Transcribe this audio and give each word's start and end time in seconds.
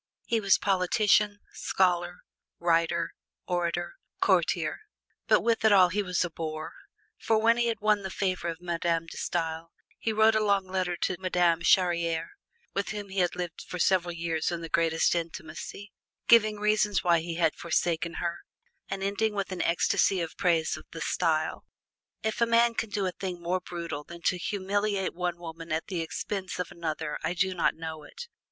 He 0.25 0.39
was 0.39 0.57
politician, 0.57 1.41
scholar, 1.53 2.21
writer, 2.57 3.11
orator, 3.45 3.97
courtier. 4.19 4.79
But 5.27 5.41
with 5.41 5.63
it 5.63 5.71
all 5.71 5.89
he 5.89 6.01
was 6.01 6.25
a 6.25 6.31
boor, 6.31 6.73
for 7.19 7.37
when 7.37 7.57
he 7.57 7.67
had 7.67 7.81
won 7.81 8.01
the 8.01 8.09
favor 8.09 8.47
of 8.47 8.59
Madame 8.59 9.05
De 9.05 9.15
Stael 9.17 9.71
he 9.99 10.11
wrote 10.11 10.33
a 10.33 10.43
long 10.43 10.65
letter 10.65 10.97
to 11.03 11.17
Madame 11.19 11.61
Charriere, 11.61 12.31
with 12.73 12.89
whom 12.89 13.09
he 13.09 13.19
had 13.19 13.35
lived 13.35 13.61
for 13.61 13.77
several 13.77 14.11
years 14.11 14.49
in 14.51 14.61
the 14.61 14.69
greatest 14.69 15.13
intimacy, 15.13 15.91
giving 16.27 16.57
reasons 16.59 17.03
why 17.03 17.19
he 17.19 17.35
had 17.35 17.53
forsaken 17.55 18.15
her, 18.15 18.39
and 18.89 19.03
ending 19.03 19.35
with 19.35 19.51
an 19.51 19.61
ecstacy 19.61 20.19
in 20.19 20.27
praise 20.35 20.75
of 20.75 20.85
the 20.93 21.01
Stael. 21.01 21.63
If 22.23 22.41
a 22.41 22.47
man 22.47 22.73
can 22.73 22.89
do 22.89 23.05
a 23.05 23.11
thing 23.11 23.39
more 23.39 23.59
brutal 23.61 24.03
than 24.03 24.23
to 24.23 24.39
humiliate 24.39 25.13
one 25.13 25.37
woman 25.37 25.71
at 25.71 25.85
the 25.89 26.01
expense 26.01 26.57
of 26.57 26.71
another, 26.71 27.19
I 27.23 27.35
do 27.35 27.53
not 27.53 27.75
know 27.75 28.01
it. 28.01 28.25